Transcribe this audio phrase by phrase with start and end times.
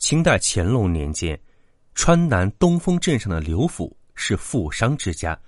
[0.00, 1.38] 清代乾隆年间，
[1.94, 5.38] 川南东风镇上的刘府是富商之家。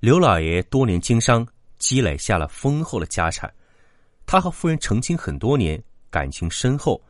[0.00, 1.46] 刘老爷多年经商，
[1.78, 3.50] 积累下了丰厚的家产。
[4.26, 7.00] 他和夫人成亲很多年，感情深厚。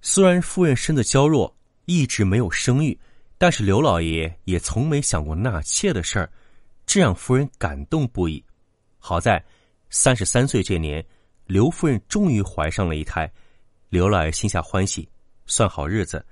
[0.00, 2.98] 虽然夫人身子娇弱，一直没有生育，
[3.38, 6.28] 但是刘老爷也从没想过纳妾的事儿，
[6.84, 8.44] 这让夫人感动不已。
[8.98, 9.42] 好在
[9.88, 11.02] 三十三岁这年，
[11.46, 13.32] 刘夫人终于怀上了一胎，
[13.88, 15.08] 刘老爷心下欢喜。
[15.52, 16.24] 算好日子，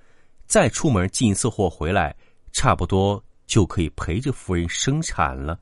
[0.46, 2.16] 再出门进一次货回来，
[2.52, 5.60] 差不多就可以陪着夫人生产了。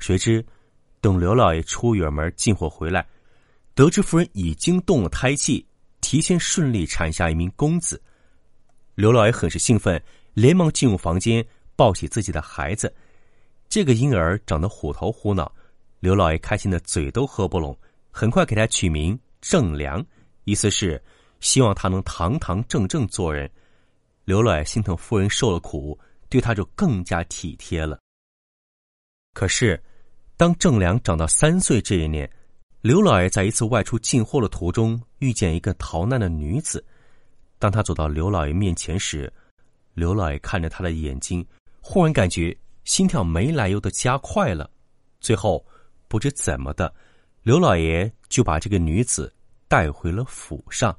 [0.00, 0.44] 谁知，
[1.00, 3.06] 等刘老爷出远门进货回来，
[3.76, 5.64] 得知夫人已经动了胎气，
[6.00, 8.02] 提前顺利产下一名公子。
[8.96, 12.92] 刘老爷很是兴奋，连忙进入房间抱起自己的孩子。
[13.68, 15.54] 这个婴儿长得虎头虎脑，
[16.00, 17.78] 刘老爷开心的嘴都合不拢，
[18.10, 20.04] 很快给他取名正良，
[20.42, 21.00] 意思是。
[21.44, 23.48] 希望他能堂堂正正做人。
[24.24, 25.96] 刘老爷心疼夫人受了苦，
[26.30, 27.98] 对他就更加体贴了。
[29.34, 29.80] 可是，
[30.38, 32.28] 当郑良长到三岁这一年，
[32.80, 36.82] 刘老爷在一次外出进货的途中遇见一个逃难的女子。
[37.58, 39.30] 当他走到刘老爷面前时，
[39.92, 41.46] 刘老爷看着他的眼睛，
[41.82, 44.70] 忽然感觉心跳没来由的加快了。
[45.20, 45.62] 最后，
[46.08, 46.92] 不知怎么的，
[47.42, 49.30] 刘老爷就把这个女子
[49.68, 50.96] 带回了府上。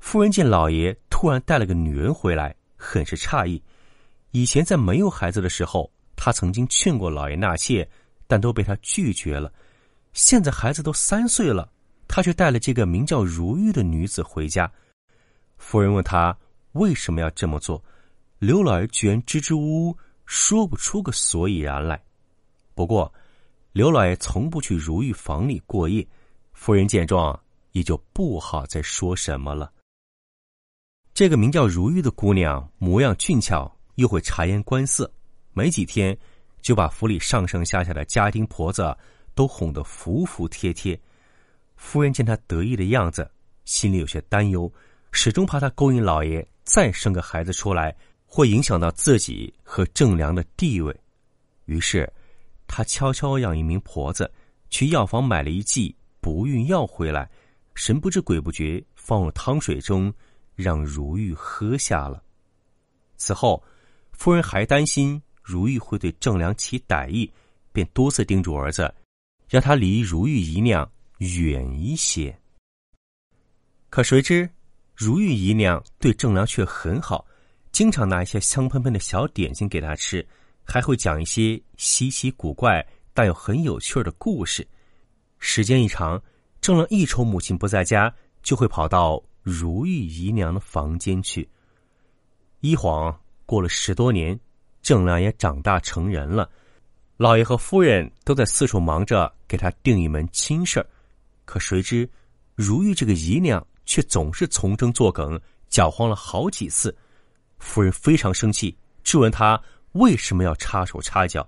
[0.00, 3.62] 夫人见老爷突然带了个女人回来，很是诧异。
[4.32, 7.88] 以前在没有孩子的时候，她曾经劝过老爷纳妾，
[8.26, 9.52] 但都被他拒绝了。
[10.12, 11.70] 现在孩子都三岁了，
[12.08, 14.70] 他却带了这个名叫如玉的女子回家。
[15.58, 16.36] 夫人问他
[16.72, 17.80] 为什么要这么做，
[18.38, 22.02] 刘老爷居然支支吾吾，说不出个所以然来。
[22.74, 23.12] 不过，
[23.72, 26.04] 刘老爷从不去如玉房里过夜，
[26.52, 27.38] 夫人见状
[27.72, 29.70] 也就不好再说什么了。
[31.20, 35.12] 这个名叫如玉的姑娘，模样俊俏，又会察言观色，
[35.52, 36.16] 没几天
[36.62, 38.96] 就把府里上上下下的家丁婆子
[39.34, 40.98] 都哄得服服帖帖。
[41.76, 43.30] 夫人见她得意的样子，
[43.66, 44.72] 心里有些担忧，
[45.12, 47.94] 始终怕她勾引老爷再生个孩子出来，
[48.24, 50.98] 会影响到自己和正良的地位。
[51.66, 52.10] 于是，
[52.66, 54.32] 她悄悄让一名婆子
[54.70, 57.30] 去药房买了一剂不孕药回来，
[57.74, 60.10] 神不知鬼不觉放入汤水中。
[60.54, 62.22] 让如玉喝下了。
[63.16, 63.62] 此后，
[64.12, 67.30] 夫人还担心如玉会对郑良起歹意，
[67.72, 68.92] 便多次叮嘱儿子，
[69.48, 72.36] 让他离如玉姨娘远一些。
[73.88, 74.48] 可谁知，
[74.94, 77.26] 如玉姨娘对郑良却很好，
[77.72, 80.26] 经常拿一些香喷喷的小点心给他吃，
[80.64, 84.66] 还会讲一些稀奇古怪但又很有趣的故事。
[85.38, 86.22] 时间一长，
[86.60, 89.22] 郑良一瞅母亲不在家，就会跑到。
[89.42, 91.48] 如玉姨娘的房间去。
[92.60, 94.38] 一晃过了十多年，
[94.82, 96.50] 郑良也长大成人了，
[97.16, 100.86] 老爷和夫人都在四处忙着给他定一门亲事儿。
[101.44, 102.08] 可谁知，
[102.54, 106.94] 如玉这个姨娘却总是从中作梗，搅黄了好几次。
[107.58, 109.60] 夫人非常生气，质问他
[109.92, 111.46] 为什么要插手插脚。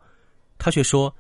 [0.58, 1.14] 他却说：“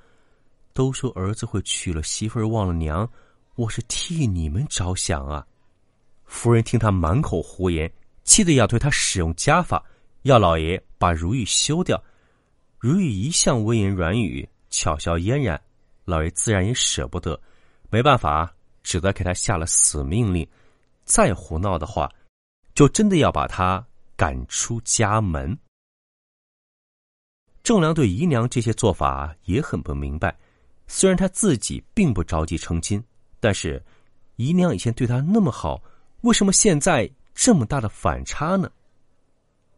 [0.72, 3.08] 都说儿子会娶了媳妇儿忘了娘，
[3.56, 5.46] 我是替你们着想啊。”
[6.24, 7.92] 夫人听他满口胡言，
[8.24, 9.84] 气得要对他使用家法，
[10.22, 12.02] 要老爷把如玉休掉。
[12.78, 15.60] 如玉一向温言软语，巧笑嫣然，
[16.04, 17.40] 老爷自然也舍不得，
[17.90, 18.52] 没办法，
[18.82, 20.48] 只得给他下了死命令：
[21.04, 22.10] 再胡闹的话，
[22.74, 23.84] 就真的要把他
[24.16, 25.56] 赶出家门。
[27.62, 30.36] 郑良对姨娘这些做法也很不明白，
[30.88, 33.00] 虽然他自己并不着急成亲，
[33.38, 33.80] 但是
[34.34, 35.80] 姨娘以前对他那么好。
[36.22, 38.70] 为什么现在这么大的反差呢？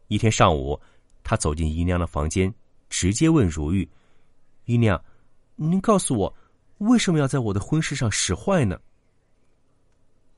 [0.07, 0.79] 一天上午，
[1.23, 2.53] 他走进姨娘的房间，
[2.89, 3.87] 直接问如玉
[4.65, 5.03] ：“姨娘，
[5.55, 6.35] 您告诉我，
[6.77, 8.79] 为什么要在我的婚事上使坏呢？”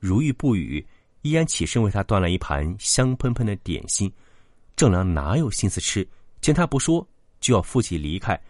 [0.00, 0.84] 如玉不语，
[1.20, 4.10] 依然起身为他端了一盘香喷喷的点心。
[4.76, 6.08] 郑良哪有心思吃？
[6.40, 7.06] 见他不说，
[7.38, 8.40] 就要负气离开。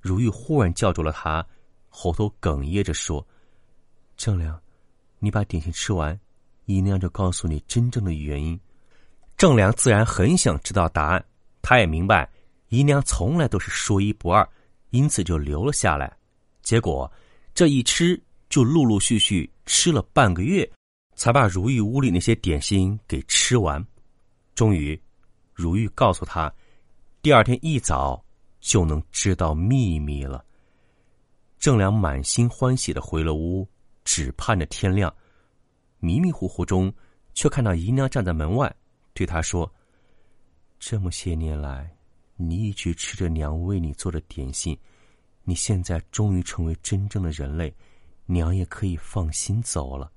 [0.00, 1.46] 如玉忽然叫住了他，
[1.90, 3.26] 喉头哽咽着说
[4.16, 4.58] ：“郑良。”
[5.18, 6.18] 你把点心吃完，
[6.66, 8.58] 姨娘就告诉你真正的原因。
[9.36, 11.24] 郑良自然很想知道答案，
[11.62, 12.30] 他也明白
[12.68, 14.48] 姨娘从来都是说一不二，
[14.90, 16.14] 因此就留了下来。
[16.62, 17.10] 结果
[17.54, 20.68] 这一吃就陆陆续续吃了半个月，
[21.14, 23.84] 才把如玉屋里那些点心给吃完。
[24.54, 25.00] 终于，
[25.52, 26.52] 如玉告诉他，
[27.22, 28.24] 第二天一早
[28.60, 30.44] 就能知道秘密了。
[31.58, 33.68] 郑良满心欢喜的回了屋，
[34.04, 35.14] 只盼着天亮。
[35.98, 36.92] 迷迷糊糊中，
[37.34, 38.74] 却看到姨娘站在门外，
[39.14, 39.70] 对他说
[40.78, 41.90] ：“这么些年来，
[42.36, 44.78] 你一直吃着娘为你做的点心，
[45.42, 47.74] 你现在终于成为真正的人类，
[48.26, 50.10] 娘也可以放心走了。”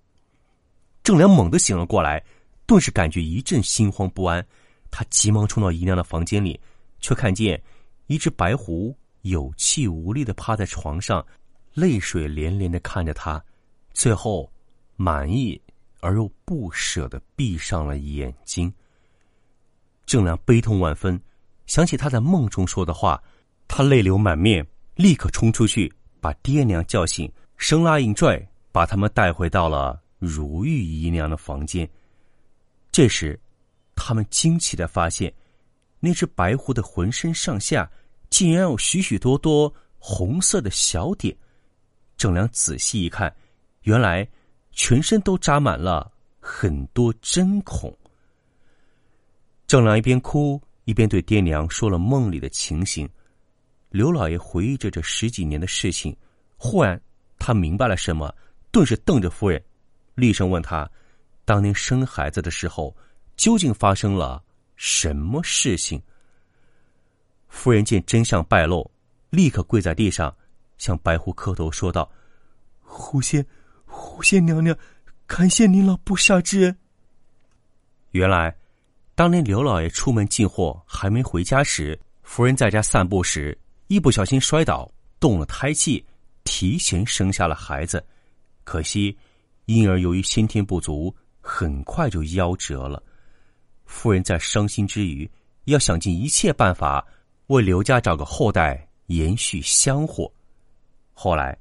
[1.04, 2.24] 郑良猛地醒了过来，
[2.66, 4.46] 顿时感觉一阵心慌不安。
[4.92, 6.60] 他急忙冲到姨娘的房间里，
[7.00, 7.62] 却看见
[8.08, 8.96] 一只白狐。
[9.24, 11.26] 有气无力的趴在床上，
[11.74, 13.44] 泪水连连的看着他，
[13.92, 14.50] 最后
[14.96, 15.62] 满意
[16.00, 18.74] 而又不舍的闭上了眼睛。
[20.06, 21.20] 郑良悲痛万分，
[21.66, 23.22] 想起他在梦中说的话，
[23.68, 24.66] 他泪流满面，
[24.96, 31.90] 立刻冲出去把爹娘叫醒，生拉硬拽把他们带回到了如玉姨娘的房间。
[32.92, 33.40] 这时，
[33.96, 35.34] 他们惊奇的发现，
[36.00, 37.90] 那只白狐的浑身上下。
[38.30, 41.36] 竟然有许许多多红色的小点，
[42.16, 43.36] 郑良仔细一看，
[43.82, 44.28] 原来
[44.80, 46.10] 全身都扎满了
[46.40, 47.94] 很多针孔。
[49.68, 53.08] 郑良一边哭一边对爹娘说了梦里的情形。
[53.90, 56.16] 刘老爷回忆着这十几年的事情，
[56.56, 57.00] 忽然
[57.38, 58.34] 他明白了什么，
[58.72, 59.62] 顿时瞪着夫人，
[60.16, 60.90] 厉声问他：
[61.44, 62.96] 当年生孩子的时候，
[63.36, 64.42] 究竟发生了
[64.78, 66.02] 什么事情？
[67.50, 68.90] 夫人见真相败露，
[69.30, 70.34] 立刻跪在地上，
[70.78, 72.10] 向白狐磕头说道
[72.80, 73.46] ：“狐仙，
[74.22, 74.76] 谢娘娘，
[75.26, 76.78] 感谢您老不杀之恩。”
[78.12, 78.56] 原来，
[79.16, 83.58] 当年刘老爷出门进货还没回家时，夫人在家散步时
[83.88, 86.04] 一不小心摔倒，动了胎气，
[86.44, 88.04] 提前生下了孩子。
[88.64, 89.18] 可惜，
[89.66, 93.02] 婴儿由于先天不足，很快就夭折了。
[93.86, 95.30] 夫人在伤心之余，
[95.66, 97.06] 要想尽一切办法。
[97.48, 100.32] 为刘家找个后代延续香火，
[101.14, 101.58] 后来，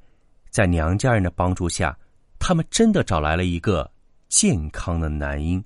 [0.51, 1.97] 在娘家人的帮助下，
[2.39, 3.91] 他们真的找来了一个
[4.29, 5.63] 健康的男婴。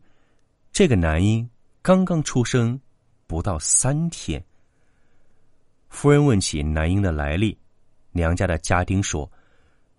[0.72, 1.48] 这个男婴
[1.82, 2.80] 刚刚出生
[3.26, 4.42] 不到三天。
[5.88, 7.56] 夫人问起男婴的来历，
[8.12, 9.30] 娘家的家丁说，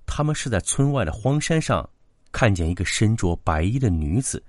[0.05, 1.87] 他们是在村外的荒山上
[2.31, 4.43] 看见一个身着白衣的女子，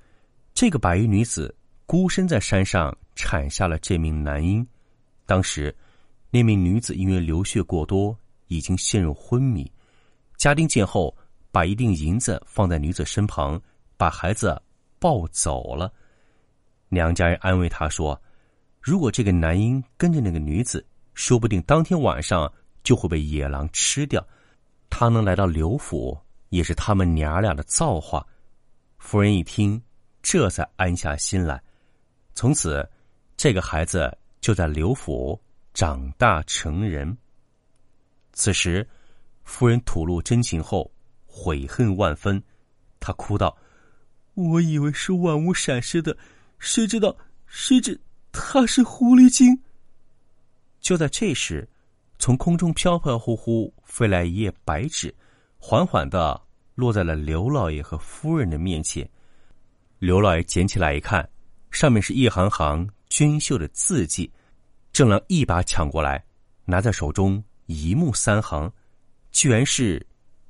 [0.54, 1.54] 这个白衣女子
[1.84, 4.66] 孤身在山上产下了这名男婴。
[5.26, 5.74] 当时，
[6.30, 8.16] 那名女子因为流血过多，
[8.48, 9.70] 已经陷入昏迷。
[10.38, 11.14] 家丁见后，
[11.54, 13.60] 把一锭银子放在女子身旁，
[13.96, 14.60] 把孩子
[14.98, 15.92] 抱走了。
[16.88, 18.20] 娘家人安慰他说
[18.82, 20.84] ：“如果这个男婴跟着那个女子，
[21.14, 22.52] 说不定当天晚上
[22.82, 24.26] 就会被野狼吃掉。
[24.90, 26.18] 他能来到刘府，
[26.48, 28.26] 也是他们娘俩的造化。”
[28.98, 29.80] 夫人一听，
[30.22, 31.62] 这才安下心来。
[32.34, 32.84] 从此，
[33.36, 34.12] 这个孩子。
[34.40, 35.40] 就在刘府
[35.72, 37.16] 长大成人。
[38.34, 38.86] 此时，
[39.42, 40.92] 夫人吐露真情后，
[41.34, 42.40] 悔恨万分。
[43.00, 43.56] 他哭道
[44.34, 46.16] ：“我以为是万物闪失的，
[46.60, 48.00] 谁知道，谁知
[48.30, 49.60] 他是狐狸精。”
[50.80, 51.68] 就在这时，
[52.20, 55.12] 从空中飘飘忽忽飞来一页白纸，
[55.58, 56.40] 缓缓的
[56.76, 59.08] 落在了刘老爷和夫人的面前。
[59.98, 61.28] 刘老爷捡起来一看，
[61.72, 62.88] 上面是一行行。
[63.10, 64.28] 娟秀的字迹，
[64.92, 66.24] 郑良一把抢过来，
[66.64, 68.72] 拿在手中一目三行，
[69.30, 70.04] 居然是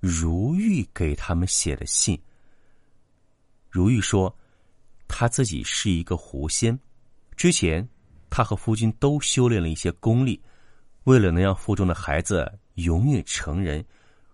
[0.07, 2.21] 如玉给他们写的信。
[3.71, 4.35] 如玉说，
[5.09, 6.79] 他自己是一个狐仙，
[7.37, 7.89] 之前
[8.29, 10.39] 他和夫君都修炼了一些功力，
[11.05, 13.83] 为了能让腹中的孩子永远成人，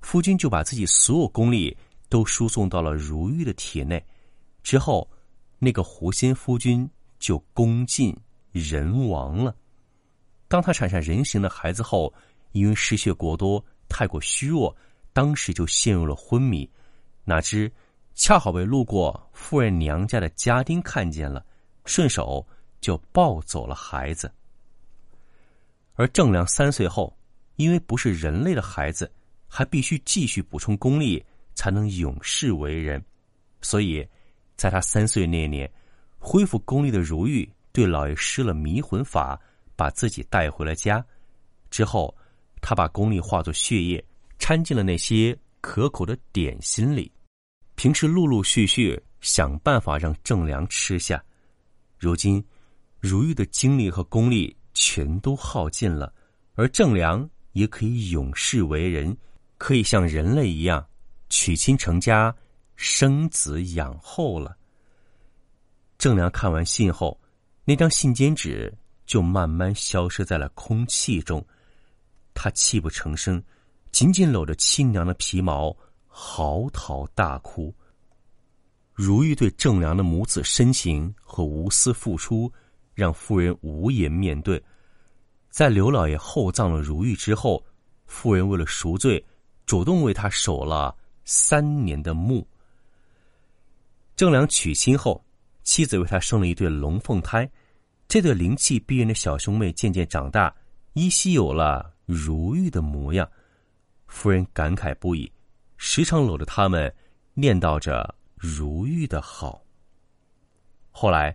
[0.01, 1.77] 夫君就把自己所有功力
[2.09, 4.05] 都输送到了如玉的体内，
[4.65, 5.09] 之后，
[5.61, 6.89] 那个狐仙夫君。
[7.21, 8.17] 就功尽
[8.51, 9.55] 人亡了。
[10.49, 12.11] 当他产下人形的孩子后，
[12.53, 14.75] 因为失血过多，太过虚弱，
[15.13, 16.69] 当时就陷入了昏迷。
[17.25, 17.71] 哪知
[18.15, 21.45] 恰好被路过夫人娘家的家丁看见了，
[21.85, 22.47] 顺手
[22.81, 24.33] 就抱走了孩子。
[25.95, 27.17] 而郑良三岁后，
[27.57, 29.11] 因为不是人类的孩子，
[29.47, 31.25] 还必须继续补充功力，
[31.55, 33.05] 才能永世为人，
[33.61, 34.07] 所以，
[34.57, 35.71] 在他三岁那年。
[36.19, 39.41] 恢复功力的如玉对老爷施了迷魂法，
[39.75, 41.03] 把自己带回了家。
[41.71, 42.15] 之后，
[42.61, 44.05] 他把功力化作血液，
[44.41, 47.13] 掺进了那些可口的点心里。
[47.77, 51.23] 平时陆陆续续想办法让郑良吃下，
[51.97, 52.45] 如今
[52.99, 56.13] 如玉的精力和功力全都耗尽了，
[56.55, 59.17] 而郑良也可以永世为人，
[59.57, 60.85] 可以像人类一样
[61.29, 62.35] 娶亲成家、
[62.77, 64.57] 生子养后了。
[65.97, 67.21] 郑良看完信后，
[67.65, 68.73] 那张信笺纸
[69.07, 71.47] 就慢慢消失在了空气中，
[72.35, 73.43] 他泣不成声，
[73.91, 75.77] 紧紧搂着亲娘的皮毛。
[76.13, 77.73] 嚎啕大哭。
[78.93, 82.53] 如玉对郑良的母子深情和无私付出，
[82.95, 84.63] 让夫人无颜面对。
[85.49, 87.65] 在刘老爷厚葬了如玉之后，
[88.07, 89.25] 夫人为了赎罪，
[89.65, 90.95] 主动为他守了
[91.25, 92.47] 三年的墓。
[94.17, 95.25] 郑良娶亲后，
[95.63, 97.49] 妻子为他生了一对龙凤胎，
[98.09, 100.55] 这对灵气逼人的小兄妹渐渐长大，
[100.95, 103.27] 依稀有了如玉的模样。
[104.11, 105.31] 夫人感慨不已。
[105.79, 106.93] 时常搂着他们，
[107.33, 109.63] 念叨着如玉的好。
[110.91, 111.35] 后来，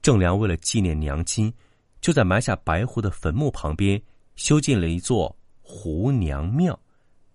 [0.00, 1.52] 郑良为了纪念娘亲，
[2.00, 4.00] 就在埋下白狐的坟墓旁边
[4.36, 6.78] 修建了一座狐娘庙。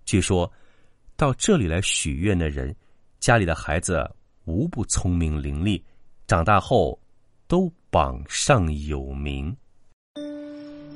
[0.06, 0.50] 据说，
[1.18, 2.74] 到这里来许愿的人，
[3.20, 4.10] 家里的孩子
[4.46, 5.82] 无不聪明伶俐，
[6.28, 6.98] 长大后
[7.48, 9.54] 都榜上有名。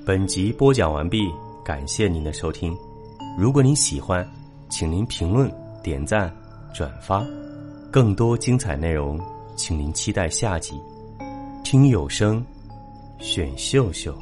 [0.05, 1.29] 本集播讲完毕，
[1.65, 2.90] 感谢您的收听。
[3.37, 4.27] 如果您喜欢。
[4.71, 6.33] 请您评论、点赞、
[6.73, 7.27] 转发，
[7.91, 9.19] 更多精彩内容，
[9.53, 10.79] 请您期待下集。
[11.61, 12.41] 听有声，
[13.19, 14.15] 选秀秀。